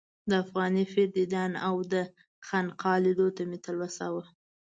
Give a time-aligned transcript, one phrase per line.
[0.29, 1.95] د افغاني پیر دیدن او د
[2.47, 4.23] خانقا لیدلو ته مې تلوسه وه.